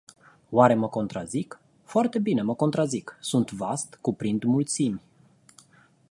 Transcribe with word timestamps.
Oare 0.49 0.73
mă 0.73 0.89
contrazic? 0.89 1.59
Foarte 1.83 2.19
bine, 2.19 2.41
mă 2.41 2.55
contrazic. 2.55 3.17
Sunt 3.21 3.51
vast, 3.51 3.97
cuprind 4.01 4.43
mulțimi. 4.43 5.01